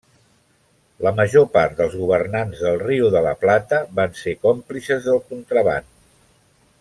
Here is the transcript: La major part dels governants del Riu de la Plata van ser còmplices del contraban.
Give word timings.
La 1.07 1.11
major 1.19 1.45
part 1.57 1.75
dels 1.81 1.93
governants 1.99 2.63
del 2.67 2.81
Riu 2.85 3.11
de 3.17 3.23
la 3.27 3.35
Plata 3.45 3.83
van 4.03 4.19
ser 4.23 4.37
còmplices 4.47 5.07
del 5.11 5.25
contraban. 5.31 5.91